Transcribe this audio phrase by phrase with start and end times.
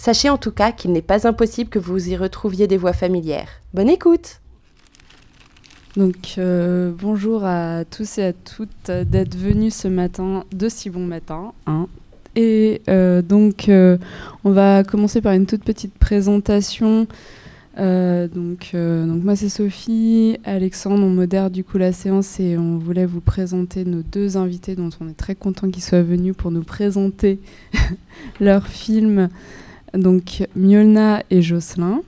[0.00, 3.60] Sachez en tout cas qu'il n'est pas impossible que vous y retrouviez des voix familières.
[3.74, 4.40] Bonne écoute
[5.94, 11.04] Donc euh, bonjour à tous et à toutes d'être venus ce matin de si bon
[11.04, 11.52] matin.
[11.66, 11.86] hein.
[12.34, 13.98] Et euh, donc euh,
[14.42, 17.06] on va commencer par une toute petite présentation.
[17.76, 23.06] Donc, donc moi c'est Sophie, Alexandre, on modère du coup la séance et on voulait
[23.06, 26.62] vous présenter nos deux invités dont on est très content qu'ils soient venus pour nous
[26.62, 27.38] présenter
[28.40, 29.28] leur film,
[29.94, 32.02] donc Mjolna et Jocelyn.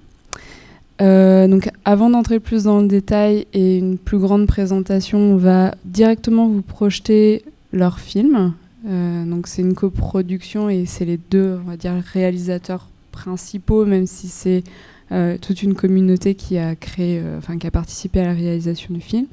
[1.02, 5.74] Euh, donc avant d'entrer plus dans le détail et une plus grande présentation, on va
[5.84, 8.52] directement vous projeter leur film.
[8.86, 14.06] Euh, donc c'est une coproduction et c'est les deux, on va dire, réalisateurs principaux, même
[14.06, 14.62] si c'est
[15.10, 19.00] euh, toute une communauté qui a créé, enfin qui a participé à la réalisation du
[19.00, 19.26] film.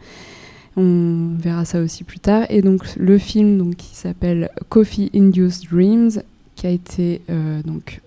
[0.76, 2.46] On verra ça aussi plus tard.
[2.50, 6.24] Et donc le film, donc qui s'appelle Coffee Induced Dreams,
[6.56, 7.22] qui a été
[7.66, 8.02] donc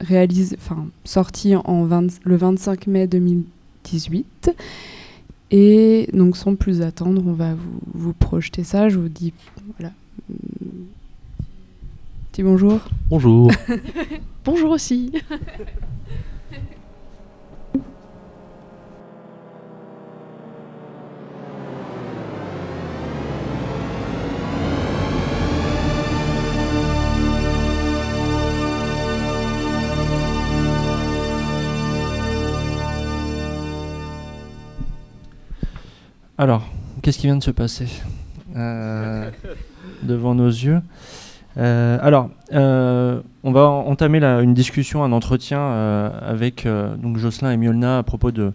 [0.00, 4.54] réalisé, enfin sorti en 20 le 25 mai 2018.
[5.50, 8.88] Et donc sans plus attendre, on va vous, vous projeter ça.
[8.88, 9.32] Je vous dis
[9.78, 9.92] voilà.
[12.32, 12.80] Petit bonjour.
[13.08, 13.50] Bonjour.
[14.44, 15.12] Bonjour aussi.
[36.38, 36.62] Alors,
[37.02, 37.88] qu'est-ce qui vient de se passer
[38.56, 39.30] euh,
[40.02, 40.80] devant nos yeux
[41.56, 45.60] Euh, Alors, euh, on va en- entamer une discussion, un entretien
[46.22, 46.66] avec
[47.02, 48.52] donc Jocelyn et Mjolna à propos de,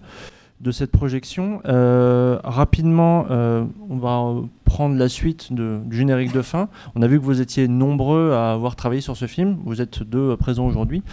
[0.62, 1.60] de cette projection.
[1.66, 6.70] Rapidement, on va prendre la suite de- du générique de fin.
[6.96, 9.58] On a vu que vous étiez nombreux à avoir travaillé sur ce film.
[9.66, 11.04] Vous êtes deux euh, présents aujourd'hui.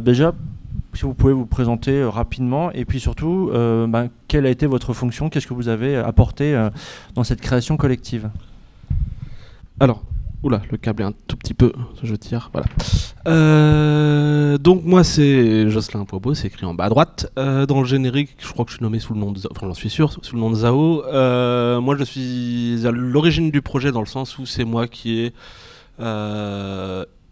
[0.00, 0.32] Déjà,
[0.96, 4.66] si vous pouvez vous présenter euh, rapidement et puis surtout, euh, ben, quelle a été
[4.66, 5.28] votre fonction?
[5.28, 6.70] Qu'est-ce que vous avez apporté euh,
[7.14, 8.30] dans cette création collective?
[9.78, 10.02] Alors,
[10.42, 12.66] oula, le câble est un tout petit peu, je tire, voilà.
[14.58, 17.30] Donc moi c'est Jocelyn Poibeau, c'est écrit en bas à droite.
[17.36, 19.66] Dans le générique, je crois que je suis nommé sous le nom de Zao, enfin
[19.66, 21.02] j'en suis sûr, sous le nom de Zao.
[21.80, 25.32] Moi je suis à l'origine du projet dans le sens où c'est moi qui ai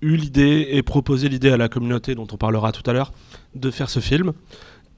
[0.02, 3.12] eu l'idée et proposé l'idée à la communauté dont on parlera tout à l'heure
[3.54, 4.32] de faire ce film.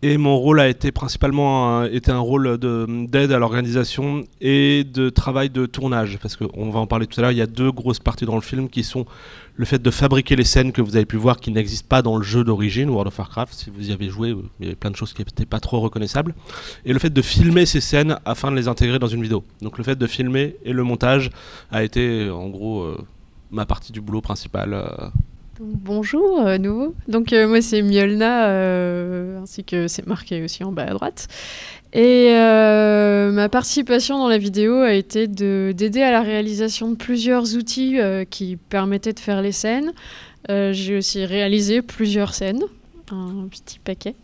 [0.02, 4.84] Et mon rôle a été principalement un, été un rôle de- d'aide à l'organisation et
[4.84, 6.18] de travail de tournage.
[6.20, 8.34] Parce qu'on va en parler tout à l'heure, il y a deux grosses parties dans
[8.34, 9.06] le film qui sont
[9.54, 12.18] le fait de fabriquer les scènes que vous avez pu voir qui n'existent pas dans
[12.18, 13.54] le jeu d'origine, World of Warcraft.
[13.54, 15.60] Si vous y avez joué, euh, il y avait plein de choses qui n'étaient pas
[15.60, 16.34] trop reconnaissables.
[16.84, 19.44] Et le fait de filmer ces scènes afin de les intégrer dans une vidéo.
[19.62, 21.30] Donc le fait de filmer et le montage
[21.70, 22.98] a été en gros euh,
[23.50, 24.74] ma partie du boulot principal.
[24.74, 24.86] euh,
[25.60, 26.94] bonjour à nouveau.
[27.08, 31.28] Donc euh, moi c'est Mjolna, euh, ainsi que c'est marqué aussi en bas à droite.
[31.92, 36.96] Et euh, ma participation dans la vidéo a été de- d'aider à la réalisation de
[36.96, 39.92] plusieurs outils euh, qui permettaient de faire les scènes.
[40.50, 42.62] Euh, J'ai aussi réalisé plusieurs scènes.
[43.12, 44.14] Un petit paquet.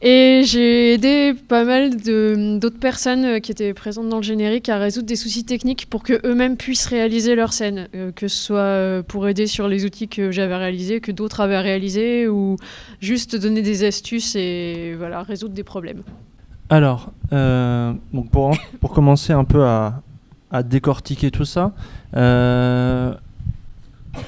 [0.00, 4.78] Et j'ai aidé pas mal d'autres personnes euh, qui étaient présentes dans le générique à
[4.78, 8.58] résoudre des soucis techniques pour que eux-mêmes puissent réaliser leur scène, euh, que ce soit
[8.58, 12.56] euh, pour aider sur les outils que j'avais réalisés, que d'autres avaient réalisés, ou
[13.00, 16.02] juste donner des astuces et voilà résoudre des problèmes.
[16.70, 20.02] Alors, donc pour, pour commencer un peu à,
[20.50, 21.74] à décortiquer tout ça,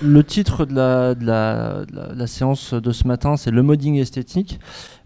[0.03, 4.59] le titre de la, de la- séance de ce matin, c'est le modding esthétique.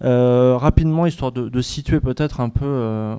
[0.04, 3.16] Euh, rapidement, histoire de, situer peut-être un peu euh,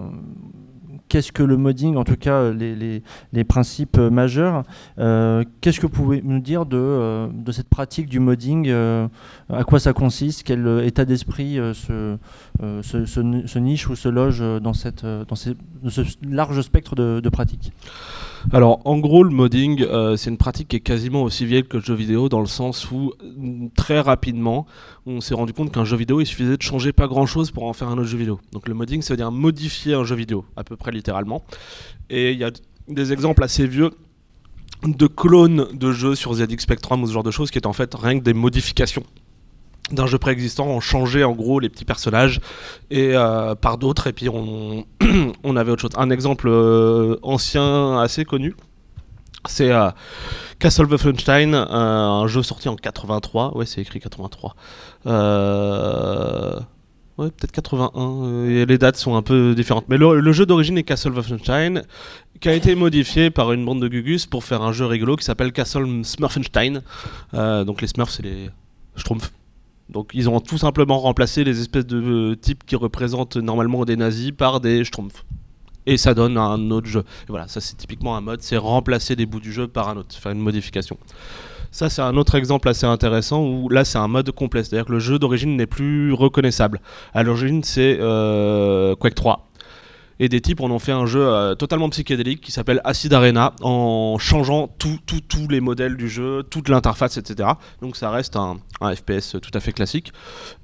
[1.09, 3.01] qu'est-ce que le modding, en tout cas euh,
[3.33, 4.63] les, principes majeurs.
[4.97, 8.71] Qu'est-ce que vous pouvez nous dire de, cette pratique du modding
[9.49, 12.17] À quoi ça consiste Quel état d'esprit se,
[12.81, 15.49] se, se ni- se niche ou se loge dans, cette, dans ce
[16.23, 17.73] large spectre de pratiques?
[18.51, 21.77] Alors, en gros, le modding, euh, c'est une pratique qui est quasiment aussi vieille que
[21.77, 24.65] le jeu vidéo, dans le sens où, mm, très rapidement,
[25.05, 27.73] on s'est rendu compte qu'un jeu vidéo, il suffisait de changer pas grand-chose pour en
[27.73, 28.39] faire un autre jeu vidéo.
[28.51, 31.43] Donc le modding, ça veut dire modifier un jeu vidéo, à peu près littéralement.
[32.09, 32.51] Et il y a
[32.87, 33.91] des exemples assez vieux
[34.83, 37.73] de clones de jeux sur ZX Spectrum ou ce genre de choses qui étaient en
[37.73, 39.03] fait rien que des modifications
[39.91, 42.39] d'un jeu préexistant, on changeait en gros les petits personnages
[42.91, 44.85] et euh, par d'autres et puis on,
[45.43, 45.91] on avait autre chose.
[45.97, 48.55] Un exemple euh, ancien assez connu,
[49.47, 49.89] c'est euh,
[50.59, 53.55] Castle Wolfenstein, un jeu sorti en 83.
[53.57, 54.55] Ouais, c'est écrit 83.
[55.07, 56.59] Euh,
[57.17, 57.91] Ouais, peut-être 81.
[57.97, 59.83] euh, et les dates sont un peu différentes.
[59.89, 61.83] Mais le, le jeu d'origine est Castle Wolfenstein,
[62.39, 65.25] qui a été modifié par une bande de Gugus pour faire un jeu rigolo qui
[65.25, 66.81] s'appelle Castle Smurfenstein.
[67.33, 68.49] Donc les Smurfs, c'est les
[68.95, 69.33] Schtroumpfs.
[69.89, 73.95] Donc ils ont tout simplement remplacé les espèces de euh, types qui représentent normalement des
[73.95, 75.25] nazis par des Schtroumpfs.
[75.85, 76.99] Et ça donne un autre jeu.
[76.99, 79.97] Et voilà, ça c'est typiquement un mode, c'est remplacer des bouts du jeu par un
[79.97, 80.97] autre, faire une modification.
[81.71, 84.91] Ça c'est un autre exemple assez intéressant où là c'est un mode complet, c'est-à-dire que
[84.91, 86.81] le jeu d'origine n'est plus reconnaissable.
[87.13, 89.48] À l'origine c'est euh, Quake 3.
[90.21, 93.53] Et des types en ont fait un jeu euh, totalement psychédélique qui s'appelle Acid Arena
[93.61, 97.49] en changeant tout- tout- tous les modèles du jeu, toute l'interface, etc.
[97.81, 100.11] Donc ça reste un, FPS tout à fait classique,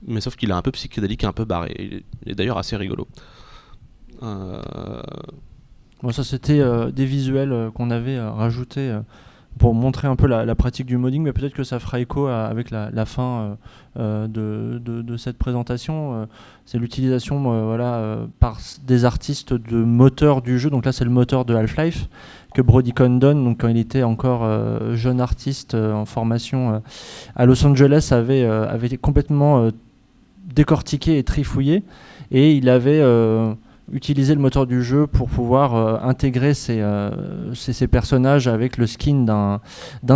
[0.06, 1.74] mais sauf qu'il est un peu psychédélique un peu barré.
[1.80, 3.08] Il est, il est d'ailleurs assez rigolo.
[4.24, 4.62] Euh,
[6.04, 9.00] Bon, ça c'était euh, des visuels qu'on avait rajoutés
[9.58, 12.72] pour montrer un peu la, pratique du modding, mais peut-être que ça fera écho avec
[12.72, 13.58] la, fin
[13.98, 16.14] euh, euh, de, cette présentation.
[16.14, 16.26] euh,
[16.66, 20.70] c'est l'utilisation voilà, par des artistes de moteurs du jeu.
[20.70, 22.10] Donc là c'est le moteur de Half-Life
[22.54, 24.48] que Brody Condon, donc quand il était encore
[24.96, 26.82] jeune artiste en formation
[27.36, 29.70] à Los Angeles, avait, avait complètement
[30.54, 31.84] décortiqué et trifouillé.
[32.32, 33.02] Et il avait
[33.92, 39.24] utilisé le moteur du jeu pour pouvoir euh, intégrer euh, ses personnages avec le skin
[39.24, 39.60] d'un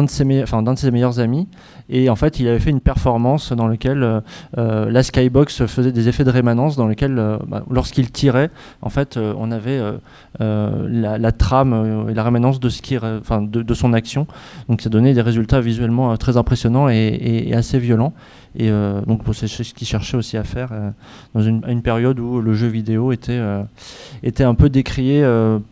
[0.04, 1.48] de, ses de ses meilleurs amis.
[1.90, 4.22] Et en fait, il avait fait une performance dans laquelle
[4.58, 8.52] euh, la Skybox faisait des effets de rémanence, dans lesquels, euh, bah, lorsqu'il tirait,
[8.82, 9.82] en fait, on avait
[10.40, 14.28] la, trame et la rémanence de, ce qui, enfin, de, de son action.
[14.68, 18.14] Donc ça donnait des résultats visuellement très impressionnants et assez violents.
[18.56, 20.90] Et euh, donc c'est ce qu'il cherchait aussi à faire euh,
[21.34, 23.64] dans une, période où le jeu vidéo était, euh,
[24.24, 25.24] était un peu décrié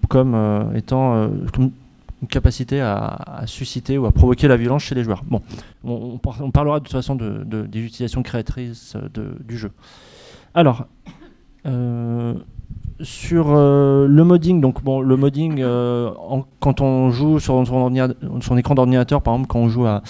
[0.09, 5.23] comme étant une capacité à, susciter ou à provoquer la violence chez les joueurs.
[5.25, 5.41] Bon,
[5.83, 8.95] on, on par- on parlera de toute façon de, de- des utilisations créatrices
[9.47, 9.71] du jeu.
[10.53, 10.87] Alors,
[13.01, 16.09] sur euh, le modding, donc bon, le modding, euh,
[16.59, 20.01] quand on joue sur son, écran d'ordinateur, par exemple, quand on joue à,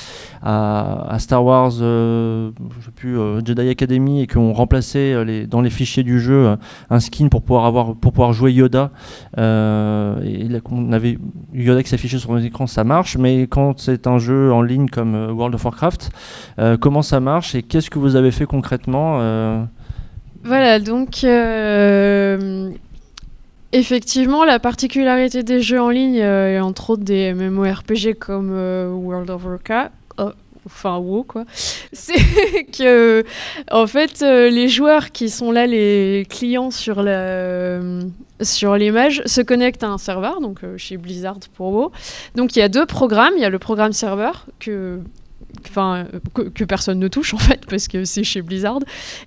[1.19, 6.03] Star Wars, euh, je sais plus, euh, Jedi Academy, et qu'on remplaçait dans les fichiers
[6.03, 6.55] du jeu
[6.89, 8.91] un skin pour pouvoir jouer Yoda,
[9.37, 11.17] et là, on avait
[11.53, 14.87] Yoda qui s'affichait sur nos écrans, ça marche, mais quand c'est un jeu en ligne
[14.87, 16.09] comme World of Warcraft,
[16.79, 19.19] comment ça marche et qu'est-ce que vous avez fait concrètement
[20.47, 22.71] Voilà, donc euh,
[23.73, 28.89] effectivement, la particularité des jeux en ligne, euh, et entre autres des MMORPG comme euh,
[28.89, 30.29] World of Warcraft, oh,
[30.65, 31.43] enfin WoW quoi,
[31.91, 33.25] c'est que
[33.69, 37.81] en fait les joueurs qui sont là, les clients sur la
[38.39, 41.91] sur l'image, se connectent à un serveur, donc chez Blizzard pour WoW.
[42.35, 45.01] Donc il y a deux programmes, il y a le programme serveur que
[46.33, 48.79] que, personne ne touche en fait parce que c'est chez Blizzard.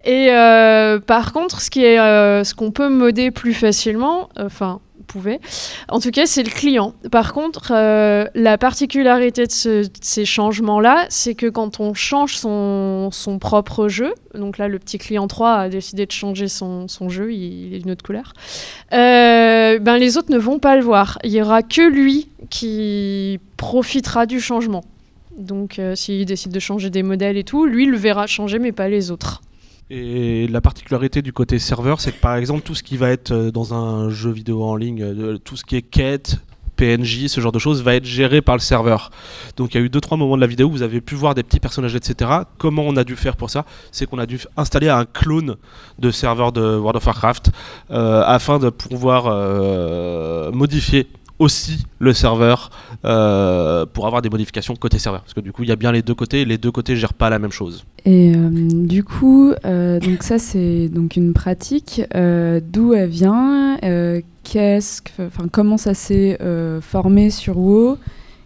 [0.05, 5.41] Et euh, par contre euh, ce qu'on peut modder plus facilement enfin pouvait
[5.89, 6.95] en tout cas c'est le client.
[7.11, 11.95] Par contre euh, la particularité de, ce- de ces changements là c'est que quand on
[11.95, 16.87] change son, propre jeu donc là le petit client 3 a décidé de changer son,
[17.09, 18.35] jeu il, est d'une autre couleur
[18.91, 21.19] ben les autres ne vont pas le voir.
[21.25, 24.85] Il y aura que lui qui profitera du changement
[25.37, 28.59] donc, euh, s'il décide de changer des modèles et tout, lui, il le verra changer,
[28.59, 29.43] mais pas les autres.
[29.89, 33.33] Et la particularité du côté serveur, c'est que par exemple, tout ce qui va être
[33.33, 36.37] euh, dans un jeu vidéo en ligne, euh, tout ce qui est quête,
[36.77, 39.11] PNJ, ce genre de choses, va être géré par le serveur.
[39.57, 41.15] Donc il y a eu deux trois moments de la vidéo où vous avez pu
[41.15, 42.31] voir des petits personnages, etc.
[42.59, 43.67] Comment on a dû faire pour ça?
[43.93, 45.57] C'est qu'on a dû installer un clone
[45.99, 47.51] de serveur de World of Warcraft
[47.91, 49.25] afin de pouvoir
[50.53, 51.07] modifier
[51.41, 52.71] aussi le serveur
[53.05, 55.23] euh, pour avoir des modifications côté serveur.
[55.23, 57.15] Parce que du coup, il y a bien les deux côtés, les deux côtés gèrent
[57.15, 57.85] pas la même chose.
[58.05, 62.03] Et euh, du coup, euh, donc ça c'est donc une pratique.
[62.15, 63.79] D'où elle vient
[64.43, 66.39] Qu'est-ce que, enfin comment ça s'est
[66.83, 67.99] formé sur WoW?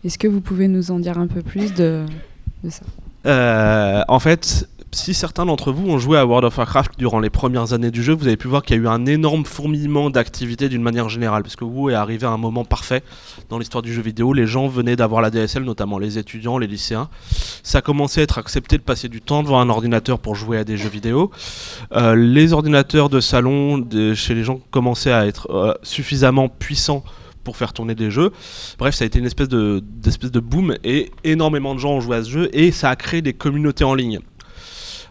[0.05, 2.05] Est-ce que vous pouvez nous en dire un peu plus de,
[2.63, 4.05] de ça?
[4.09, 7.73] En fait, si certains d'entre vous ont joué à World of Warcraft durant les premières
[7.73, 10.69] années du jeu, vous avez pu voir qu'il y a eu un énorme fourmillement d'activités
[10.69, 13.03] d'une manière générale, parce que WoW est arrivé à un moment parfait
[13.51, 14.33] dans l'histoire du jeu vidéo.
[14.33, 17.09] Les gens venaient d'avoir la DSL, notamment les étudiants, les lycéens.
[17.63, 20.65] Ça commençait à être accepté de passer du temps devant un ordinateur pour jouer à
[20.65, 21.31] des jeux vidéo.
[21.93, 23.85] Euh, les ordinateurs de salon
[24.15, 27.05] chez les gens commençaient à être euh, suffisamment puissants
[27.43, 28.33] pour faire tourner des jeux.
[28.79, 32.17] Bref, ça a été une espèce de, de boom et énormément de gens ont joué
[32.17, 34.21] à ce jeu et ça a créé des communautés en ligne.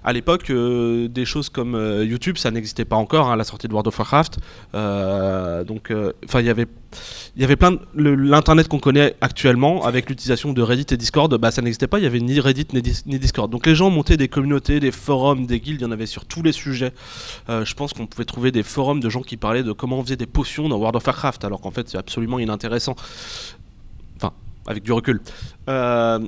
[0.05, 3.43] À l'époque, euh, des choses comme euh, YouTube, ça n'existait pas encore hein, à la
[3.43, 4.39] sortie de World of Warcraft.
[4.75, 5.93] Euh, donc,
[6.25, 6.67] enfin, il y avait,
[7.35, 11.33] il y avait plein l'internet qu'on connaît actuellement avec l'utilisation de Reddit et Discord.
[11.37, 11.99] Bah, ça n'existait pas.
[11.99, 13.49] Il y avait ni Reddit ni, Dis- ni Discord.
[13.49, 15.81] Donc, les gens montaient des communautés, des forums, des guildes.
[15.81, 16.91] Il y en avait sur tous les sujets.
[17.47, 20.17] Je pense qu'on pouvait trouver des forums de gens qui parlaient de comment on faisait
[20.17, 22.95] des potions dans World of Warcraft, alors qu'en fait, c'est absolument inintéressant.
[24.17, 24.33] Enfin,
[24.67, 25.21] avec du recul.
[25.69, 26.19] Euh,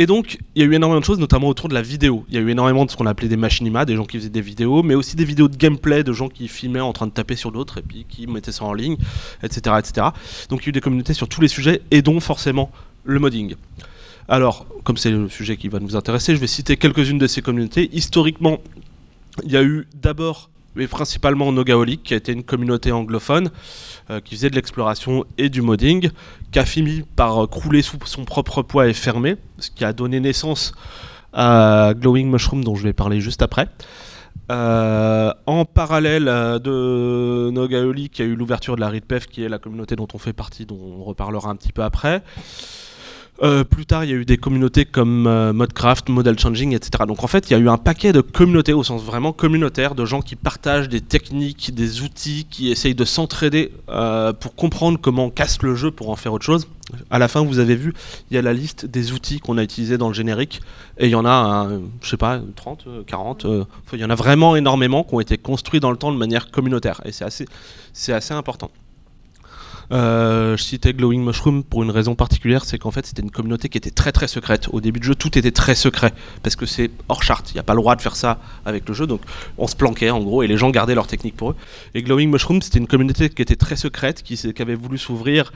[0.00, 2.24] et donc, il y a eu énormément de choses, notamment autour de la vidéo.
[2.28, 4.28] Il y a eu énormément de ce qu'on appelait des machinima, des gens qui faisaient
[4.28, 7.12] des vidéos, mais aussi des vidéos de gameplay, de gens qui filmaient en train de
[7.12, 8.96] taper sur d'autres et puis qui mettaient ça en ligne,
[9.42, 10.06] etc., etc.
[10.50, 12.70] Donc, il y a eu des communautés sur tous les sujets, et dont forcément
[13.04, 13.56] le modding.
[14.28, 17.42] Alors, comme c'est le sujet qui va nous intéresser, je vais citer quelques-unes de ces
[17.42, 17.90] communautés.
[17.92, 18.60] Historiquement,
[19.42, 23.50] il y a eu d'abord, mais principalement Nogaolic, qui a été une communauté anglophone,
[24.10, 26.10] euh, qui faisait de l'exploration et du modding,
[26.52, 29.92] qui a fini par euh, crouler sous son propre poids et fermer, ce qui a
[29.92, 30.72] donné naissance
[31.32, 33.68] à Glowing Mushroom, dont je vais parler juste après.
[34.50, 39.48] Euh, en parallèle de Nogaolic, il y a eu l'ouverture de la RIDPEF, qui est
[39.48, 42.22] la communauté dont on fait partie, dont on reparlera un petit peu après.
[43.40, 47.04] Euh, plus tard, il y a eu des communautés comme euh, Modcraft, Model Changing, etc.
[47.06, 49.94] Donc en fait, il y a eu un paquet de communautés au sens vraiment communautaire,
[49.94, 54.98] de gens qui partagent des techniques, des outils, qui essayent de s'entraider euh, pour comprendre
[55.00, 56.66] comment on casse le jeu pour en faire autre chose.
[57.10, 57.92] À la fin, vous avez vu,
[58.30, 60.60] il y a la liste des outils qu'on a utilisés dans le générique,
[60.96, 61.68] et il y en a,
[62.00, 65.20] je sais pas, 30, euh, 40, euh, il y en a vraiment énormément qui ont
[65.20, 67.44] été construits dans le temps de manière communautaire, et c'est assez,
[67.92, 68.70] c'est assez important.
[69.90, 73.68] Euh, je citais Glowing Mushroom pour une raison particulière, c'est qu'en fait c'était une communauté
[73.68, 74.68] qui était très très secrète.
[74.72, 77.50] Au début du jeu, tout était très secret parce que c'est hors charte.
[77.52, 79.22] Il n'y a pas le droit de faire ça avec le jeu, donc
[79.56, 81.56] on se planquait en gros et les gens gardaient leur technique pour eux.
[81.94, 85.52] Et Glowing Mushroom, c'était une communauté qui était très secrète, qui, qui avait voulu s'ouvrir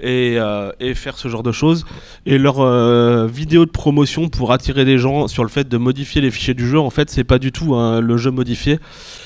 [0.00, 1.86] et, euh, et faire ce genre de choses.
[2.26, 6.20] Et leur euh, vidéo de promotion pour attirer des gens sur le fait de modifier
[6.20, 8.80] les fichiers du jeu, en fait, c'est pas du tout hein, le jeu modifié,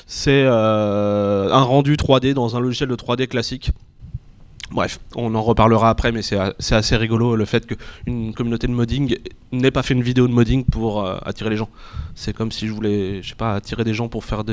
[0.05, 3.71] c'est un rendu 3D dans un logiciel de 3D classique.
[4.73, 6.37] Bref, on en reparlera après, mais c'est
[6.75, 9.17] assez rigolo le fait qu'une communauté de modding
[9.51, 11.67] n'ait pas fait une vidéo de modding pour euh, attirer les gens.
[12.15, 14.43] C'est comme si je voulais, je sais pas, attirer des gens pour faire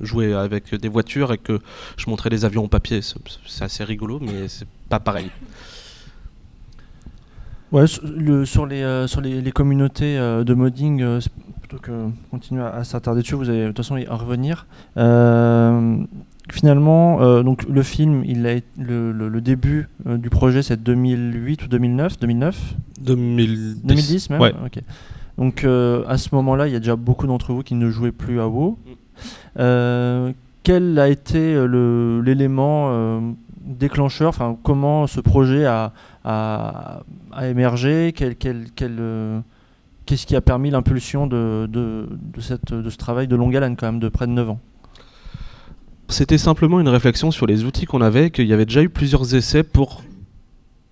[0.00, 1.58] jouer avec des voitures et que
[1.96, 3.00] je montrais des avions en papier.
[3.46, 5.30] C'est assez rigolo, mais c'est pas pareil.
[7.72, 11.04] Ouais, sur, le- sur les, euh, sur les, communautés euh, de modding,
[11.60, 14.66] plutôt que continuer à, à s'attarder dessus, vous allez de toute façon y revenir.
[16.52, 20.80] Finalement, euh, donc le film, il a, le, le- le début euh, du projet, c'est
[20.82, 23.82] 2008 ou 2009 2009 2010.
[23.84, 24.52] 2010 même Ouais.
[25.38, 28.12] Donc euh, à ce moment-là, il y a déjà beaucoup d'entre vous qui ne jouaient
[28.12, 28.78] plus à WoW.
[29.58, 30.32] Mm.
[30.62, 31.54] Quel a été
[32.24, 33.20] l'élément
[33.64, 35.92] déclencheur Enfin, comment ce projet a,
[36.24, 37.00] a,
[37.32, 38.12] a émergé?
[38.14, 38.96] Quel- quel- quel,
[40.06, 43.74] Qu'est-ce qui a permis l'impulsion de, de, de cette, de ce travail de longue haleine,
[43.74, 44.60] quand même, de près de 9 ans?
[46.08, 49.34] C'était simplement une réflexion sur les outils qu'on avait, qu'il y avait déjà eu plusieurs
[49.34, 50.02] essais pour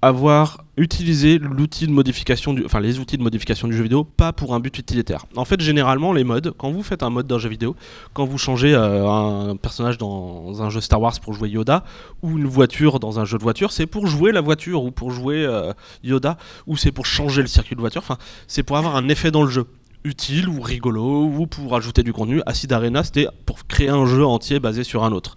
[0.03, 4.61] avoir utilisé l'outil de modification les outils de modification du jeu vidéo, pas pour un
[4.61, 5.25] but utilitaire.
[5.37, 7.75] En fait, généralement, les modes, quand vous faites un mode d'un jeu vidéo,
[8.13, 11.85] quand vous changez euh, un personnage dans un jeu Star Wars pour jouer Yoda,
[12.23, 15.11] ou une voiture dans un jeu de voiture, c'est pour jouer la voiture ou pour
[15.11, 18.03] jouer euh, Yoda, ou c'est pour changer le circuit de voiture.
[18.03, 19.65] Enfin, c'est pour avoir un effet dans le jeu
[20.05, 22.43] utile ou rigolo ou pour ajouter du contenu.
[22.47, 25.37] Acid Arena, c'était pour créer un jeu entier basé sur un autre.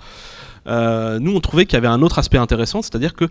[0.68, 3.26] Euh, nous, on trouvait qu'il y avait un autre aspect intéressant, c'est-à-dire que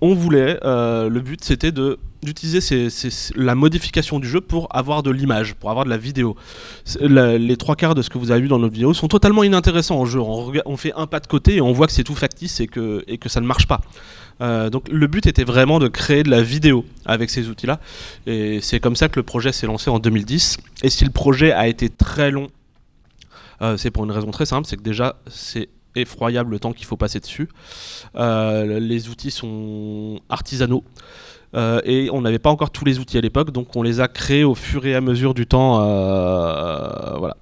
[0.00, 1.72] on voulait, euh, le but c'était
[2.22, 2.88] d'utiliser
[3.34, 6.36] la modification du jeu pour avoir de l'image, pour avoir de la vidéo.
[7.00, 9.98] Les trois quarts de ce que vous avez vu dans notre vidéo sont totalement inintéressants
[9.98, 10.20] en jeu.
[10.20, 13.28] On, fait un pas de côté et on voit que c'est tout factice et que
[13.28, 13.80] ça ne marche pas.
[14.40, 17.80] Euh, donc le but était vraiment de créer de la vidéo avec ces outils-là.
[18.26, 20.58] Et c'est comme ça que le projet s'est lancé en 2010.
[20.82, 22.48] Et si le projet a été très long,
[23.62, 26.86] euh, c'est pour une raison très simple, c'est que déjà c'est effroyable le temps qu'il
[26.86, 27.48] faut passer dessus.
[28.14, 30.84] Euh, les outils sont artisanaux.
[31.54, 34.44] Et on n'avait pas encore tous les outils à l'époque, donc on les a créés
[34.44, 35.78] au fur et à mesure du temps.
[37.18, 37.38] voilà.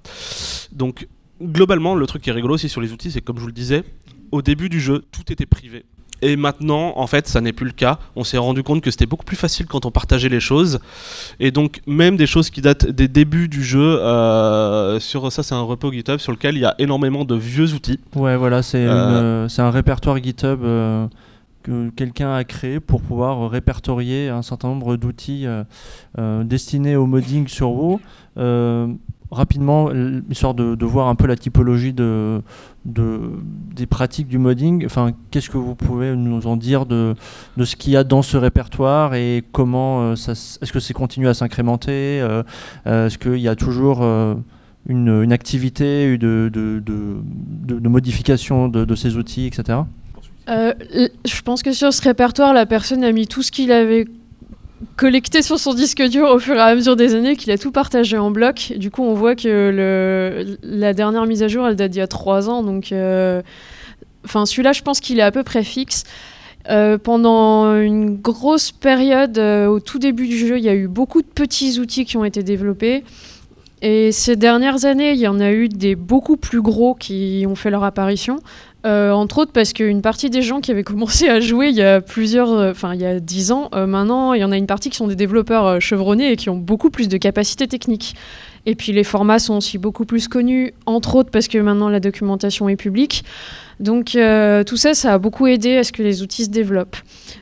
[0.71, 1.07] Donc
[1.41, 3.53] globalement, le truc qui est rigolo aussi sur les outils, c'est comme je vous le
[3.53, 3.83] disais,
[4.31, 5.83] au début du jeu, tout était privé.
[6.21, 7.99] Et maintenant, en fait, ça n'est plus le cas.
[8.15, 10.79] On s'est rendu compte que c'était beaucoup plus facile quand on partageait les choses.
[11.39, 15.55] Et donc, même des choses qui datent des débuts du jeu, euh, sur ça, c'est
[15.55, 17.99] un repo GitHub sur lequel il y a énormément de vieux outils.
[18.15, 21.07] Ouais, voilà, c'est Euh, euh, un répertoire GitHub euh,
[21.63, 25.45] que quelqu'un a créé pour pouvoir répertorier un certain nombre d'outils
[26.45, 27.99] destinés au modding sur WoW.
[29.31, 32.41] Euh, rapidement, l- histoire de, voir un peu la typologie de,
[32.85, 33.19] de-
[33.75, 34.85] des pratiques du modding.
[34.85, 37.15] Enfin, qu'est-ce que vous pouvez nous en dire de,
[37.57, 41.27] de ce qu'il y a dans ce répertoire et comment euh, est-ce que c'est continue
[41.27, 42.43] à s'incrémenter euh,
[42.87, 44.35] euh, Est-ce qu'il y a toujours euh,
[44.87, 49.79] une, une activité de, de, modification de, ces outils, etc.
[50.49, 50.73] Euh,
[51.25, 54.07] je pense que sur ce répertoire, la personne a mis tout ce qu'il avait
[54.95, 57.71] collecté sur son disque dur au fur et à mesure des années, qu'il a tout
[57.71, 58.73] partagé en bloc.
[58.77, 62.07] Du coup, on voit que la dernière mise à jour, elle date d'il y a
[62.07, 62.63] trois ans.
[62.63, 63.41] Donc, euh,
[64.25, 66.03] enfin, celui-là, je pense qu'il est à peu près fixe.
[66.69, 70.87] Euh, pendant une grosse période, euh, au tout début du jeu, il y a eu
[70.87, 73.03] beaucoup de petits outils qui ont été développés.
[73.81, 77.55] Et ces dernières années, il y en a eu des beaucoup plus gros qui ont
[77.55, 78.39] fait leur apparition.
[78.87, 81.81] Euh, entre autres parce qu'une partie des gens qui avaient commencé à jouer il y
[81.81, 84.57] a plusieurs, euh, enfin il y a 10 ans, euh, maintenant il y en a
[84.57, 88.15] une partie qui sont des développeurs chevronnés et qui ont beaucoup plus de capacités techniques.
[88.65, 91.99] Et puis les formats sont aussi beaucoup plus connus, entre autres parce que maintenant la
[91.99, 93.25] documentation est publique.
[93.81, 94.17] Donc
[94.65, 96.97] tout ça, ça a beaucoup aidé à ce que les outils se développent.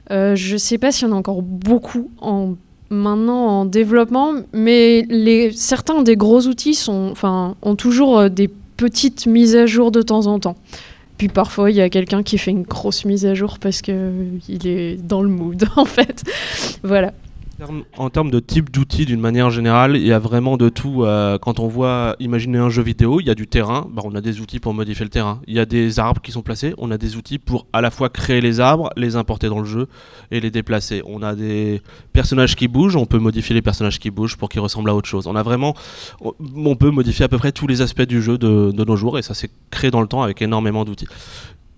[0.09, 2.53] Je ne sais pas s'il y en a encore beaucoup en,
[2.91, 5.07] maintenant en développement, mais
[5.55, 10.57] certains des gros outils ont toujours des petites mises à jour de temps en temps.
[11.17, 14.67] Puis parfois, il y a quelqu'un qui fait une grosse mise à jour parce qu'il
[14.67, 16.23] est dans le mood, en fait.
[16.84, 17.13] voilà.
[17.98, 21.04] En termes- de type d'outils, d'une manière générale, il y a vraiment de tout.
[21.04, 24.13] Euh, quand on voit, imaginer un jeu vidéo, il y a du terrain, bah, on
[24.15, 25.39] a des outils pour modifier le terrain.
[25.48, 27.91] Il y a des arbres qui sont placés, on a des outils pour à la
[27.91, 29.88] fois créer les arbres, les importer dans le jeu
[30.32, 31.02] et les déplacer.
[31.06, 31.82] On a des
[32.13, 35.08] personnages qui bougent, on peut modifier les personnages qui bougent pour qu'ils ressemblent à autre
[35.08, 35.28] chose.
[35.28, 35.76] On a vraiment,
[36.22, 39.22] on peut modifier à peu près tous les aspects du jeu de nos jours et
[39.22, 41.08] ça s'est créé dans le temps avec énormément d'outils.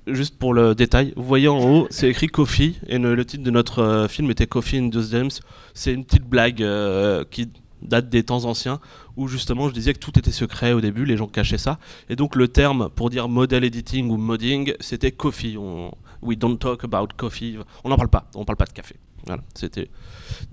[0.07, 3.51] Juste pour le détail, vous voyez en haut, c'est écrit Coffee et le, titre de
[3.51, 5.29] notre euh, film était Coffee in Those James.
[5.73, 7.49] C'est une petite blague euh, qui
[7.81, 8.79] date des temps anciens
[9.17, 11.77] où justement je disais que tout était secret au début, les gens cachaient ça.
[12.09, 15.57] Et donc le terme pour dire model editing ou modding, c'était coffee.
[15.57, 15.91] On,
[16.21, 17.57] we don't talk about coffee.
[17.83, 18.95] On n'en parle pas, on parle pas de café.
[19.25, 19.89] Voilà, c'était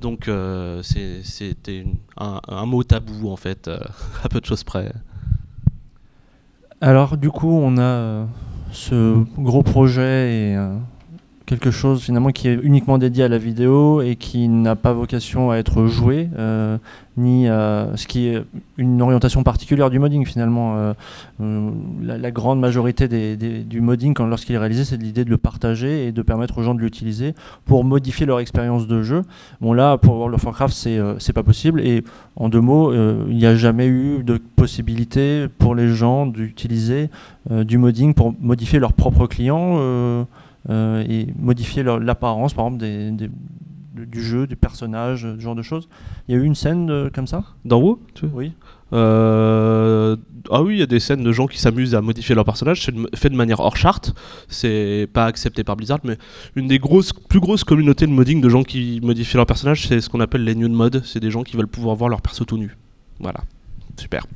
[0.01, 1.85] donc euh, c'était
[2.17, 3.71] un, mot tabou en fait,
[4.25, 4.93] à peu de choses près.
[6.81, 8.27] Alors, du coup, on a
[8.75, 10.75] ce gros projet et euh,
[11.47, 15.51] quelque chose finalement qui est uniquement dédié à la vidéo et qui n'a pas vocation
[15.51, 16.79] à être joué, euh,
[17.19, 18.43] ni à ce qui est
[18.79, 20.77] une orientation particulière du modding finalement.
[20.77, 20.95] Euh,
[21.43, 21.71] euh,
[22.03, 26.13] la, grande majorité des- du modding, lorsqu'il est réalisé, c'est l'idée de le partager et
[26.13, 27.35] de permettre aux gens de l'utiliser
[27.67, 29.23] pour modifier leur expérience de jeu.
[29.61, 31.81] Bon là, pour World of Warcraft, c'est c'est pas possible.
[31.83, 32.05] Et
[32.37, 37.11] en deux mots, il n'y a jamais eu de possibilité pour les gens d'utiliser
[37.51, 39.79] du modding pour modifier leurs propres clients
[40.69, 40.73] euh,
[41.03, 45.55] euh, et modifier l'apparence, par exemple, des, des- de- du jeu, des personnages, ce genre
[45.55, 45.89] de choses.
[46.29, 47.45] Il y a eu une scène euh, comme ça?
[47.65, 48.01] Dans WoW?
[48.33, 48.53] Oui.
[48.93, 50.17] Euh,
[50.51, 52.83] ah oui, il y a des scènes de gens qui s'amusent à modifier leur personnage,
[52.85, 54.15] c'est de- fait de manière hors charte,
[54.49, 56.17] c'est pas accepté par Blizzard, mais
[56.57, 60.01] une des grosses, plus grosses communautés de modding de gens qui modifient leur personnage, c'est
[60.01, 62.45] ce qu'on appelle les nude mod, c'est des gens qui veulent pouvoir voir leur perso
[62.45, 62.77] tout nu.
[63.21, 63.41] Voilà,
[63.97, 64.27] super.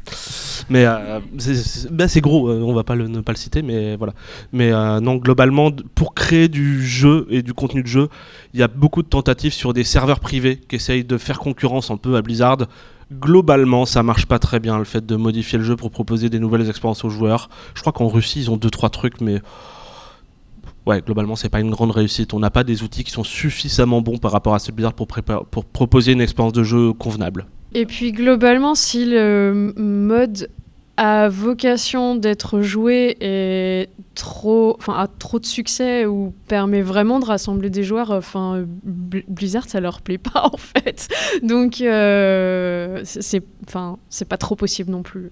[0.70, 3.96] Mais euh, c'est- c'est gros, euh, on va pas le, ne pas le citer, mais
[3.96, 4.14] voilà.
[4.52, 8.08] Mais euh, non, globalement, pour créer du jeu et du contenu de jeu,
[8.54, 11.90] il y a beaucoup de tentatives sur des serveurs privés qui essayent de faire concurrence
[11.90, 12.58] un peu à Blizzard.
[13.12, 16.38] Globalement, ça marche pas très bien le fait de modifier le jeu pour proposer des
[16.38, 17.48] nouvelles expériences aux joueurs.
[17.74, 19.40] Je crois qu'en Russie, ils ont deux trois trucs, mais
[20.86, 22.34] ouais, globalement, c'est pas une grande réussite.
[22.34, 25.06] On n'a pas des outils qui sont suffisamment bons par rapport à de Blizzard pour
[25.64, 27.46] proposer une expérience de jeu convenable.
[27.74, 30.48] Et puis globalement, si le mode
[30.96, 37.24] a vocation d'être joué et trop, enfin, a trop de succès ou permet vraiment de
[37.24, 41.08] rassembler des joueurs, enfin, Bl- Blizzard, ça leur plaît pas en fait.
[41.42, 43.44] Donc, euh, c'est
[44.28, 45.30] pas trop possible non plus.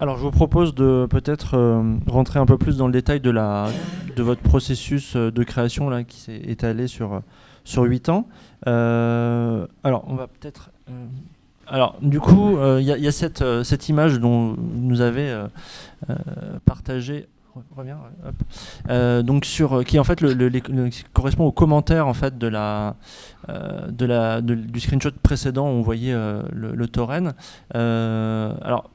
[0.00, 3.30] Alors, je vous propose de peut-être euh, rentrer un peu plus dans le détail de,
[3.30, 3.66] la,
[4.14, 7.20] de votre processus euh, de création là, qui s'est étalé sur, euh,
[7.64, 8.28] sur 8 ans.
[8.66, 10.70] Euh, alors, on va peut-être.
[10.90, 11.06] euh,
[11.66, 15.46] alors, du coup, il il y a cette, euh, image dont nous avez euh,
[16.10, 16.14] euh,
[16.64, 17.26] partagé.
[17.56, 17.98] Re- Reviens.
[18.88, 20.22] Euh, donc sur euh, qui en fait
[21.12, 22.94] correspond au commentaire en fait de la
[23.48, 26.86] euh, de la de- du screenshot précédent où on voyait euh, le, le.
[27.74, 28.90] Euh, alors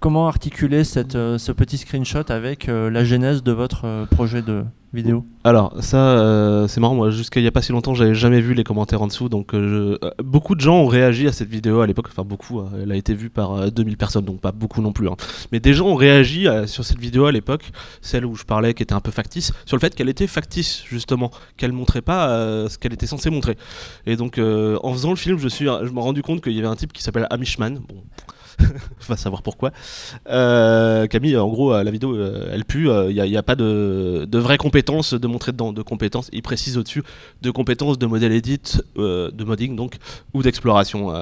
[0.00, 4.42] comment articuler cette, euh, ce petit screenshot avec euh, la genèse de votre euh, projet
[4.42, 4.64] de
[5.44, 6.94] Alors ça, euh, c'est marrant.
[6.94, 9.28] Moi, jusqu'à il y a pas si longtemps, j'avais jamais vu les commentaires en dessous.
[9.28, 12.06] Donc, euh, euh, beaucoup de gens ont réagi à cette vidéo à l'époque.
[12.10, 12.60] Enfin, beaucoup.
[12.60, 15.08] euh, elle a été vue par euh, 2000 personnes, donc pas beaucoup non plus.
[15.08, 15.16] hein.
[15.52, 18.82] Mais des gens ont réagi sur cette vidéo à l'époque, celle où je parlais, qui
[18.82, 22.28] était un peu factice, sur le fait qu'elle était factice justement, qu'elle montrait pas
[22.68, 23.56] ce qu'elle était censée montrer.
[24.06, 26.76] Et donc, en faisant le film, je suis, me rendu compte qu'il y avait un
[26.76, 27.80] type qui s'appelle Amishman.
[29.08, 29.72] va savoir pourquoi.
[30.28, 32.88] Euh, Camille, en gros, euh, la vidéo, euh, elle pue.
[32.88, 36.28] Il n'y a, pas de, de vraies compétences de montrer dedans, de compétences.
[36.32, 37.02] Il précise au-dessus
[37.42, 39.96] de compétences de modèle edit, de modding donc,
[40.34, 41.12] ou d'exploration.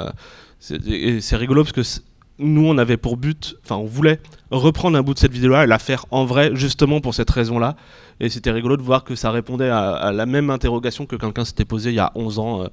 [0.59, 2.03] c'est rigolo parce que
[2.39, 4.21] nous, on avait pour but, enfin, on voulait
[4.51, 7.77] reprendre un bout de cette vidéo-là et la faire en vrai, justement pour cette raison-là.
[8.19, 11.45] Et c'était rigolo de voir que ça répondait à, à la même interrogation que quelqu'un
[11.45, 12.65] s'était posée il y a 11 ans.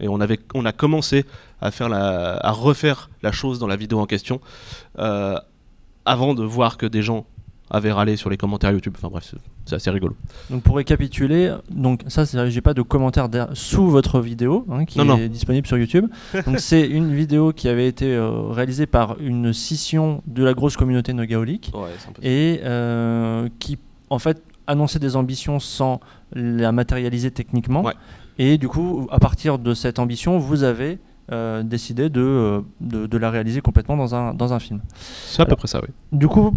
[0.00, 1.24] Et on, avait, on a commencé
[1.60, 4.40] à, faire la, à refaire la chose dans la vidéo en question
[4.98, 5.36] euh,
[6.04, 7.26] avant de voir que des gens
[7.70, 8.94] avaient râlé sur les commentaires YouTube.
[8.96, 9.32] Enfin bref,
[9.64, 10.14] c'est- assez rigolo.
[10.50, 14.84] Donc pour récapituler, donc ça c'est j'ai pas de commentaire der- sous votre vidéo hein,
[14.84, 15.26] qui Non, est non.
[15.26, 16.06] disponible sur YouTube.
[16.46, 20.76] donc c'est une vidéo qui avait été euh, réalisée par une scission de la grosse
[20.76, 21.72] communauté nogaolique
[22.22, 23.76] et euh, qui
[24.10, 25.98] en fait annonçait des ambitions sans
[26.32, 27.82] la matérialiser techniquement.
[27.82, 27.94] Ouais.
[28.38, 30.98] Et du coup, à partir de cette ambition, vous avez
[31.32, 34.80] euh, décidé de, euh, de, de la réaliser complètement dans un, dans un film.
[35.26, 35.88] C'est à peu près ça, oui.
[36.12, 36.54] Du coup,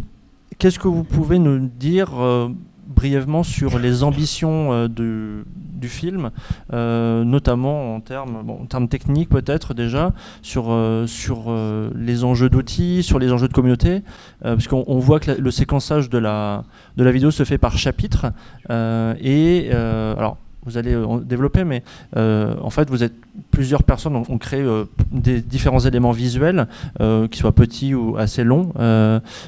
[0.57, 2.49] qu'est-ce que vous pouvez nous dire euh,
[2.87, 6.31] brièvement sur les ambitions euh, du film,
[6.73, 10.11] euh, notamment en termes, bon, en termes techniques peut-être déjà,
[10.41, 14.03] sur, euh, sur euh, les enjeux d'outils, sur les enjeux de communauté,
[14.43, 16.63] euh, parce qu'on on voit que la- le séquençage de la,
[16.97, 18.33] de la vidéo se fait par chapitre,
[18.69, 21.83] euh, et euh, alors vous allez euh, développer, mais
[22.17, 23.13] euh, en fait, vous êtes
[23.51, 26.67] plusieurs personnes ont créé euh, des différents éléments visuels,
[27.01, 28.71] euh, qui soient petits ou assez longs.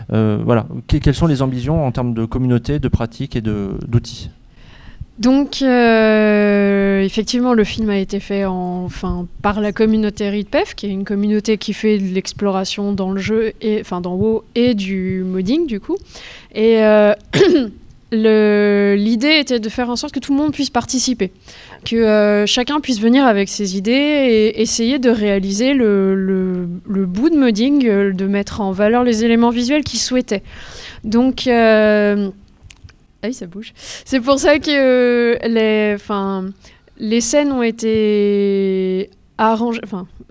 [0.09, 0.65] Voilà.
[0.87, 4.29] Que- quelles sont les ambitions en termes de communauté, de pratique et d'outils?
[5.19, 5.61] Donc,
[7.05, 11.03] effectivement, le film a été fait en- enfin, par la communauté RIDPEF, qui est une
[11.05, 15.67] communauté qui fait de l'exploration dans le jeu, et, enfin dans WoW, et du modding,
[15.67, 15.97] du coup.
[16.55, 16.77] Et
[18.11, 21.31] l'idée était de faire en sorte que tout le monde puisse participer,
[21.85, 27.29] que euh, chacun puisse venir avec ses idées et essayer de réaliser le, le- bout
[27.29, 30.43] de modding, euh, de mettre en valeur les éléments visuels qu'il souhaitait.
[31.03, 31.47] Donc...
[31.47, 32.29] euh,
[33.23, 33.73] ah oui, ça bouge.
[34.03, 36.45] C'est pour ça que les, enfin,
[36.97, 39.09] les scènes ont été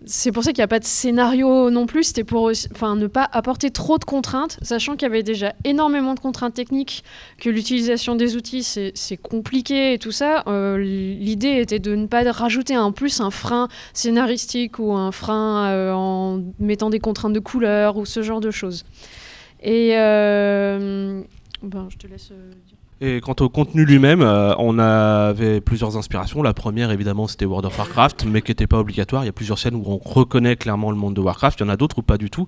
[0.07, 2.05] c'est pour ça qu'il n'y a pas de scénario non plus.
[2.05, 6.21] C'était pour ne pas apporter trop de contraintes, sachant qu'il y avait déjà énormément de
[6.21, 7.03] contraintes techniques,
[7.39, 10.45] que l'utilisation des outils, c'est compliqué et tout ça.
[10.47, 15.67] Euh, L'idée était de ne pas rajouter en plus un frein scénaristique ou un frein
[15.67, 18.85] euh, en mettant des contraintes de couleur ou ce genre de choses.
[19.63, 22.33] Et ben, je te laisse.
[23.03, 26.43] Et quant au contenu lui-même, euh, on avait plusieurs inspirations.
[26.43, 29.23] La première, évidemment, c'était World of Warcraft, mais qui n'était pas obligatoire.
[29.23, 31.61] Il y a plusieurs scènes où on reconnaît clairement le monde de Warcraft.
[31.61, 32.47] Il y en a d'autres où pas du tout.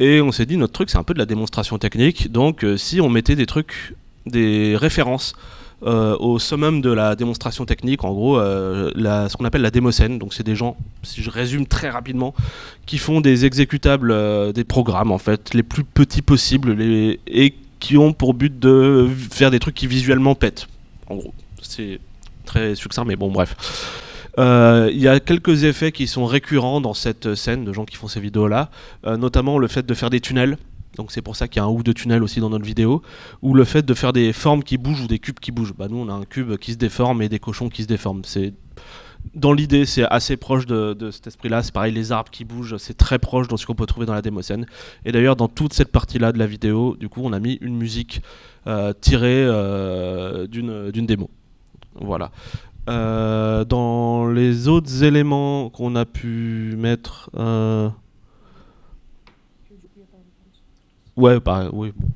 [0.00, 2.32] Et on s'est dit, notre truc, c'est un peu de la démonstration technique.
[2.32, 3.94] Donc, euh, si on mettait des trucs,
[4.24, 5.34] des références
[5.82, 10.18] euh, au summum de la démonstration technique, en gros, ce qu'on appelle la démoscène.
[10.18, 12.32] Donc, c'est des gens, si je résume très rapidement,
[12.86, 14.14] qui font des exécutables,
[14.54, 17.52] des programmes, en fait, les plus petits possibles, les, et
[17.84, 20.68] qui ont pour but de faire des trucs qui visuellement pètent.
[21.06, 22.00] En gros, c'est
[22.46, 23.54] très succinct, mais bon, bref.
[24.38, 27.96] Euh, Il y a quelques effets qui sont récurrents dans cette scène de gens qui
[27.96, 28.70] font ces vidéos-là,
[29.06, 30.56] euh, notamment le fait de faire des tunnels.
[30.96, 33.02] Donc c'est pour ça qu'il y a un ou deux tunnels aussi dans notre vidéo,
[33.42, 35.74] ou le fait de faire des formes qui bougent ou des cubes qui bougent.
[35.74, 38.22] Bah nous on a un cube qui se déforme et des cochons qui se déforment.
[38.24, 38.54] C'est
[39.34, 41.62] dans l'idée, c'est assez proche de, cet esprit-là.
[41.62, 44.14] C'est pareil, les arbres qui bougent, c'est très proche de ce qu'on peut trouver dans
[44.14, 44.66] la démoscène.
[45.04, 47.76] Et d'ailleurs, dans toute cette partie-là de la vidéo, du coup, on a mis une
[47.76, 48.22] musique
[48.66, 51.30] euh, tirée euh, d'une démo.
[51.94, 52.30] Voilà.
[52.88, 57.30] Euh, dans les autres éléments qu'on a pu mettre.
[61.16, 61.92] Ouais, bah, oui.
[61.96, 62.08] bon.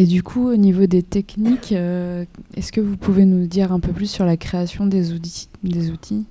[0.00, 2.24] Et du coup, au niveau des techniques, euh,
[2.56, 5.90] est-ce que vous pouvez nous dire un peu plus sur la création des outils, des
[5.90, 6.24] outils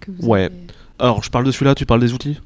[0.00, 0.46] que vous Ouais.
[0.46, 0.54] avez
[0.98, 2.40] Alors, je parle de celui-là, tu parles des outils?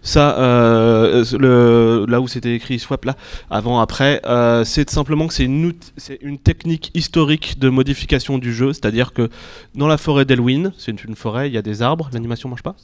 [0.00, 3.16] Ça, euh, le, là où c'était écrit swap, là,
[3.50, 8.38] avant, après, euh, c'est simplement que c'est une, out- c'est une technique historique de modification
[8.38, 9.28] du jeu, c'est-à-dire que
[9.74, 12.76] dans la forêt d'Elwyn, c'est une, forêt, il y a des arbres, l'animation marche pas?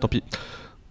[0.00, 0.22] Tant pis.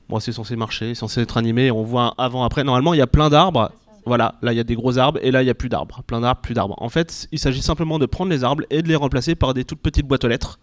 [0.10, 2.64] Moi, c'est censé marcher, c'est censé être animé, on voit un avant-après.
[2.64, 3.72] Normalement, il y a plein d'arbres.
[4.06, 6.02] Voilà, là il y a des gros arbres et là il y a plus d'arbres,
[6.08, 6.76] plein d'arbres, plus d'arbres.
[6.80, 9.64] En fait, il s'agit simplement de prendre les arbres et de les remplacer par des
[9.64, 10.60] toutes petites boîtes aux lettres.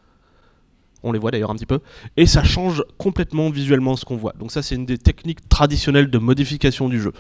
[1.05, 1.79] On les voit d'ailleurs un petit peu.
[2.17, 4.35] Et ça change complètement visuellement ce qu'on voit.
[4.41, 7.13] Donc ça c'est une des techniques traditionnelles de modification du jeu.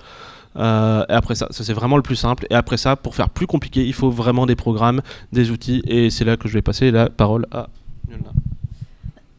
[0.56, 2.46] Euh, et après ça, ça c'est vraiment le plus simple.
[2.50, 5.02] Et après ça, pour faire plus compliqué, il faut vraiment des programmes,
[5.32, 5.82] des outils.
[5.86, 7.68] Et c'est là que je vais passer la parole à
[8.10, 8.30] Yolanda.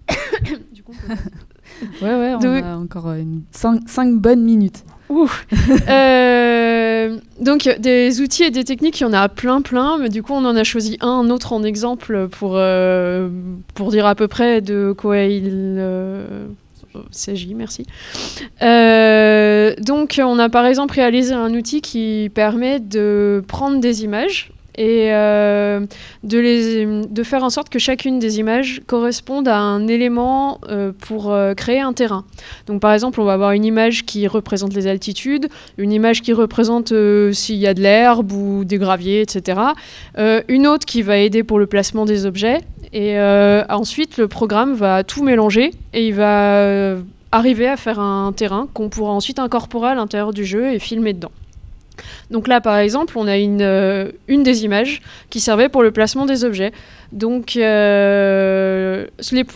[2.02, 3.14] Ouais, ouais, on Donc- a encore
[3.52, 4.84] 5 bonnes minutes.
[5.10, 5.30] Ouh.
[5.88, 6.49] Euh,
[7.40, 10.34] donc des outils et des techniques, il y en a plein plein, mais du coup
[10.34, 13.30] on en a choisi un autre en exemple pour, euh,
[13.90, 16.48] dire à peu près de quoi il euh,
[17.12, 17.86] s'agit, merci.
[18.62, 24.52] Euh, donc on a par exemple réalisé un outil qui permet de prendre des images
[24.80, 25.86] et euh,
[26.24, 31.54] de, faire en sorte que chacune des images corresponde à un élément euh, pour euh,
[31.54, 32.24] créer un terrain.
[32.66, 36.32] Donc par exemple, on va avoir une image qui représente les altitudes, une image qui
[36.32, 36.94] représente
[37.34, 39.60] s'il y a de l'herbe ou des graviers, etc.
[40.48, 42.60] Une autre qui va aider pour le placement des objets.
[42.94, 46.96] Et ensuite, le programme va tout mélanger et il va
[47.34, 51.14] arriver à faire un terrain qu'on pourra ensuite incorporer à l'intérieur du jeu et filmer
[51.14, 51.32] dedans.
[52.32, 55.92] Donc là, par exemple, on a une, euh, une des images qui servait pour le
[55.92, 56.72] placement des objets.
[57.12, 59.08] Donc euh,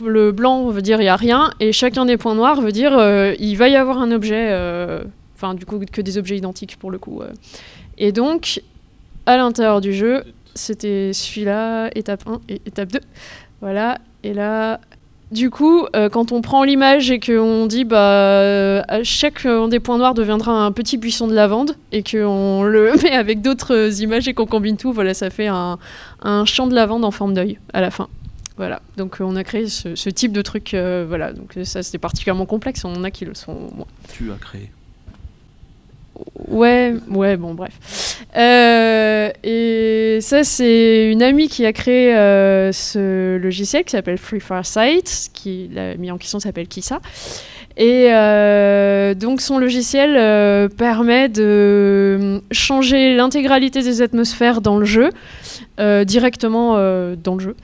[0.05, 2.97] le blanc veut dire il n'y a rien, et chacun des points noirs veut dire
[2.97, 5.03] euh, il va y avoir un objet, euh,
[5.35, 7.21] enfin du coup que des objets identiques pour le coup.
[7.97, 8.61] Et donc,
[9.27, 10.23] à l'intérieur du jeu,
[10.55, 12.99] c'était celui-là, étape 1 et étape 2.
[13.61, 14.79] Voilà, et là...
[15.33, 19.79] Du coup, euh, quand on prend l'image et qu'on dit bah euh, chaque euh, des
[19.79, 23.89] points noirs deviendra un petit buisson de lavande et qu'on le met avec d'autres euh,
[24.03, 25.79] images et qu'on combine tout, voilà, ça fait un,
[26.21, 28.09] un champ de lavande en forme d'œil à la fin.
[28.57, 30.75] Voilà, donc on a créé ce, type de truc,
[31.07, 33.87] voilà, donc ça c'était particulièrement complexe, on en a qui le sont moins.
[34.09, 34.69] Tu as créé.
[36.47, 38.23] Ouais, ouais, bon, bref.
[38.35, 44.39] Euh, et ça, c'est une amie qui a créé euh, ce logiciel qui s'appelle Free
[45.33, 46.99] qui l'a mis en question s'appelle Kissa.
[47.75, 55.09] Et euh, donc, son logiciel euh, permet de changer l'intégralité des atmosphères dans le jeu,
[55.79, 57.55] euh, directement euh, dans le jeu.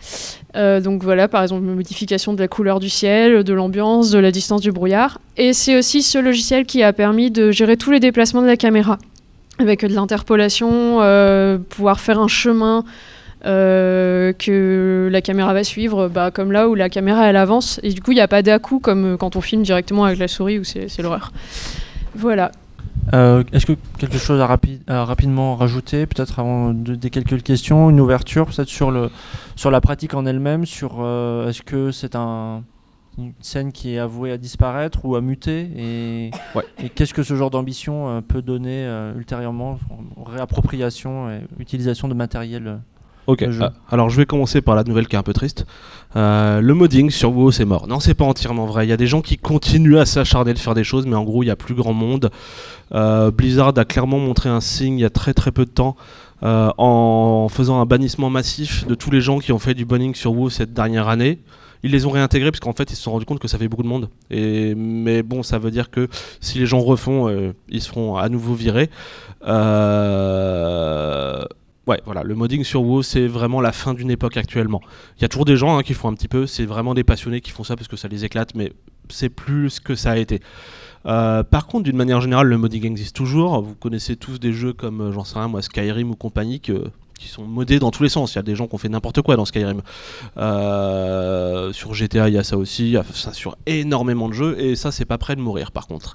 [0.56, 4.32] Euh, donc voilà, par exemple, modification de la couleur du ciel, de l'ambiance, de la
[4.32, 5.20] distance du brouillard.
[5.38, 8.58] Et c'est aussi ce logiciel qui a permis de gérer tous les déplacements de la
[8.58, 8.98] caméra,
[9.60, 12.84] avec de l'interpolation, euh, pouvoir faire un chemin
[13.46, 17.90] euh, que la caméra va suivre, bah, comme là où la caméra elle avance, et
[17.94, 20.28] du coup il n'y a pas d'à-coup comme euh, quand on filme directement avec la
[20.28, 21.32] souris où c'est l'horreur.
[22.16, 22.52] Voilà.
[23.14, 27.42] Euh, Est-ce que quelque chose à, rapi- à rapidement rajouter, peut-être avant de, des quelques
[27.42, 29.10] questions, une ouverture peut-être sur, le,
[29.56, 32.62] sur la pratique en elle-même, sur euh, est-ce que c'est un,
[33.18, 36.64] une scène qui est avouée à disparaître ou à muter et, Ouais.
[36.84, 39.80] et qu'est-ce que ce genre d'ambition euh, peut donner euh, ultérieurement
[40.18, 42.76] en réappropriation et utilisation de matériel euh,
[43.30, 45.68] Ok, ah, alors je vais commencer par la nouvelle qui est un peu triste.
[46.16, 47.86] Euh, le modding sur WoW c'est mort.
[47.86, 48.88] Non, c'est pas entièrement vrai.
[48.88, 51.24] Il y a des gens qui continuent à s'acharner de faire des choses, mais en
[51.24, 52.32] gros il y a plus grand monde.
[52.96, 55.96] Euh, Blizzard a clairement montré un signe il y a très très peu de temps
[56.42, 60.16] euh, en faisant un bannissement massif de tous les gens qui ont fait du banning
[60.16, 61.38] sur WoW cette dernière année.
[61.84, 63.68] Ils les ont réintégrés parce qu'en fait ils se sont rendus compte que ça fait
[63.68, 64.10] beaucoup de monde.
[64.32, 66.08] Et, mais bon, ça veut dire que
[66.42, 68.90] si les gens refont, ils seront à nouveau virés.
[69.48, 71.46] Euh,
[71.90, 74.80] Ouais, voilà, le modding sur WoW, c'est vraiment la fin d'une époque actuellement.
[75.18, 77.04] Il y a toujours des gens hein, qui font un petit peu, c'est vraiment des
[77.04, 78.74] passionnés qui font ça parce que ça les éclate, mais
[79.10, 80.40] c'est plus ce que ça a été.
[81.08, 83.60] Euh, par contre, d'une manière générale, le modding existe toujours.
[83.64, 87.28] Vous connaissez tous des jeux comme, euh, j'en sais rien, moi, Skyrim ou compagnie, qui
[87.28, 88.34] sont modés dans tous les sens.
[88.34, 89.82] Il y a des gens qui ont fait n'importe quoi dans Skyrim.
[90.38, 94.36] Euh, sur GTA, il y a ça aussi, il y a ça sur énormément de
[94.36, 96.14] jeux, et ça, c'est pas prêt de mourir par contre.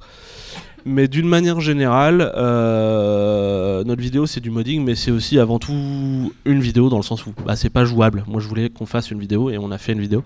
[0.87, 6.33] Mais d'une manière générale, euh, notre vidéo c'est du modding, mais c'est aussi avant tout
[6.45, 8.23] une vidéo dans le sens où bah, c'est pas jouable.
[8.27, 10.23] Moi je voulais qu'on fasse une vidéo et on a fait une vidéo.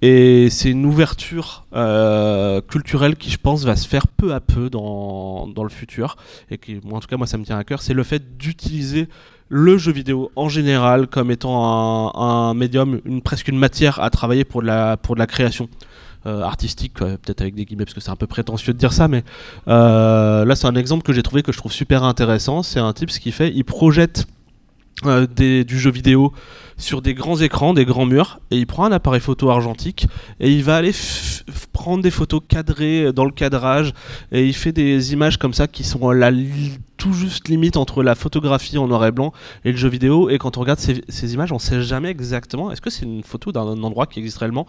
[0.00, 4.70] Et c'est une ouverture euh, culturelle qui je pense va se faire peu à peu
[4.70, 6.16] dans, dans le futur.
[6.50, 9.08] Et qui, en tout cas, moi ça me tient à cœur, c'est le fait d'utiliser
[9.48, 14.44] le jeu vidéo en général comme étant un, médium, une, presque une matière à travailler
[14.44, 15.68] pour la, pour de la création.
[16.26, 19.08] Euh, artistique, peut-être avec des guillemets parce que c'est un peu prétentieux de dire ça,
[19.08, 19.24] mais
[19.68, 22.62] euh, là c'est un exemple que j'ai trouvé que je trouve super intéressant.
[22.62, 24.26] C'est un type ce qu'il fait, il projette
[25.06, 26.32] euh, des- du jeu vidéo
[26.76, 30.06] sur des grands écrans, des grands murs, et il prend un appareil photo argentique
[30.40, 30.92] et il va aller
[31.72, 33.94] prendre des photos cadrées dans le cadrage
[34.32, 36.32] et il fait des images comme ça qui sont la
[36.96, 39.32] tout juste limite entre la photographie en noir et blanc
[39.64, 40.30] et le jeu vidéo.
[40.30, 43.22] Et quand on regarde ces, ces images, on sait jamais exactement est-ce que c'est une
[43.22, 44.66] photo d'un endroit qui existe réellement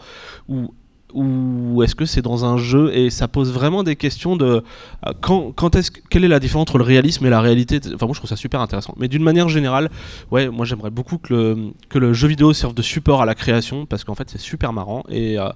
[0.48, 0.72] ou
[1.14, 4.64] ou est-ce que c'est dans un jeu et ça pose vraiment des questions de
[5.08, 8.06] euh, quand, est-ce que- quelle est la différence entre le réalisme et la réalité enfin
[8.06, 9.90] moi je trouve ça super intéressant mais d'une manière générale
[10.32, 11.58] ouais moi j'aimerais beaucoup que le,
[11.90, 14.72] que le jeu vidéo serve de support à la création parce qu'en fait c'est super
[14.72, 15.50] marrant et euh,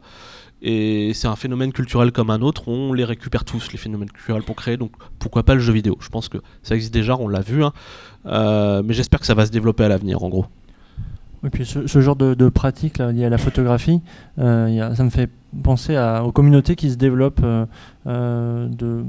[1.14, 4.56] c'est un phénomène culturel comme un autre, on les récupère tous, les phénomènes culturels pour
[4.56, 5.98] créer, donc pourquoi pas le jeu vidéo?
[6.00, 7.74] Je pense que ça existe déjà, on l'a vu, hein.
[8.26, 10.46] Euh, mais j'espère que ça va se développer à l'avenir en gros.
[11.46, 14.00] Et puis ce, genre de, pratique liée à la photographie,
[14.38, 15.30] ça me fait
[15.62, 17.66] penser à- aux communautés qui se développent euh,
[18.08, 19.06] euh, de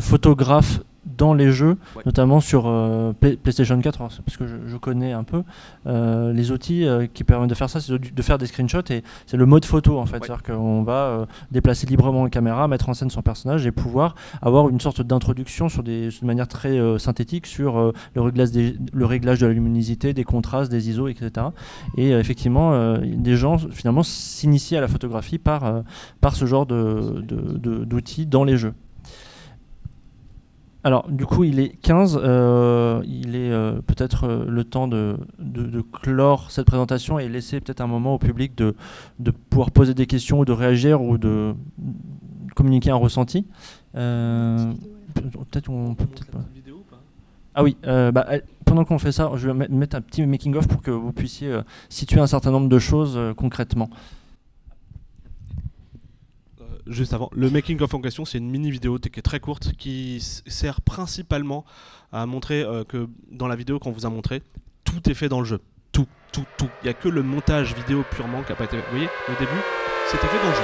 [0.00, 2.02] photographes dans les jeux, Ouais.
[2.06, 5.42] notamment sur euh, Play- PlayStation 4, alors c'est parce que je, je connais un peu
[5.86, 8.82] euh, les outils euh, qui permettent de faire ça, c'est de, de faire des screenshots
[8.90, 10.26] et c'est le mode photo en fait, Ouais.
[10.26, 14.68] c'est-à-dire qu'on va déplacer librement la caméra, mettre en scène son personnage et pouvoir avoir
[14.68, 19.38] une sorte d'introduction sur des de manière très synthétique sur le réglage des- le réglage
[19.40, 21.46] de la luminosité, des contrastes, des ISO, etc.
[21.96, 25.82] Et effectivement, des gens finalement s'initient à la photographie par,
[26.20, 28.74] par ce genre de- de- de- d'outils dans les jeux.
[30.84, 32.20] Alors, du coup, il est 15.
[32.22, 35.16] euh, il est euh, peut-être euh, le temps de,
[36.02, 38.74] clore cette présentation et laisser peut-être un moment au public de,
[39.50, 41.54] pouvoir poser des questions ou de réagir ou de
[42.54, 43.46] communiquer un ressenti.
[43.92, 46.44] Peut-être on peut peut-être pas.
[47.54, 48.26] Ah oui, bah,
[48.64, 51.58] pendant qu'on fait ça, je vais met- mettre un petit making-of pour que vous puissiez
[51.88, 53.90] situer un certain nombre de choses concrètement.
[56.88, 59.72] Juste avant, le making of en question, c'est une mini vidéo qui est très courte
[59.76, 61.64] qui sert principalement
[62.12, 64.42] à montrer euh, que dans la vidéo qu'on vous a montré,
[64.84, 65.60] tout est fait dans le jeu.
[65.92, 66.68] Tout, tout, tout.
[66.82, 68.76] Il n'y a que le montage vidéo purement qui n'a pas été.
[68.78, 69.60] Vous voyez, au début,
[70.10, 70.62] c'était fait dans le jeu.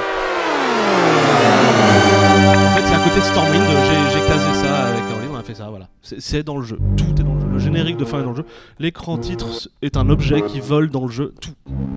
[2.67, 3.65] En fait, c'est à côté de Stormwind,
[4.13, 5.89] j'ai casé ça avec Caroline, on a fait ça, voilà.
[6.03, 7.47] C'est- dans le jeu, tout est dans le jeu.
[7.53, 8.47] Le générique de fin est dans le jeu.
[8.79, 9.47] L'écran titre
[9.83, 11.53] est un objet qui vole dans le jeu, tout.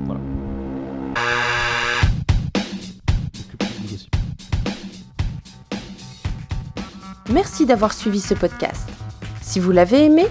[0.05, 0.19] Voilà.
[7.29, 8.87] Merci d'avoir suivi ce podcast.
[9.41, 10.25] Si vous l'avez aimé,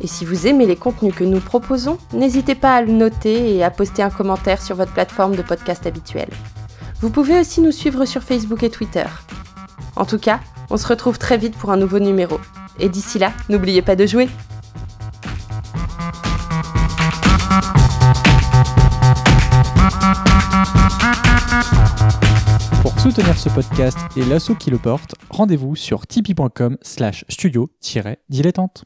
[0.00, 3.62] et si vous aimez les contenus que nous proposons, n'hésitez pas à le noter et
[3.62, 6.30] à poster un commentaire sur votre plateforme de podcast habituelle.
[7.00, 9.04] Vous pouvez aussi nous suivre sur Facebook et Twitter.
[9.94, 12.40] En tout cas, on se retrouve très vite pour un nouveau numéro.
[12.80, 14.28] Et d'ici là, n'oubliez pas de jouer
[23.02, 28.80] soutenir ce podcast et l'assaut qui le porte, rendez-vous sur tipeee.com slash studio-dilettante.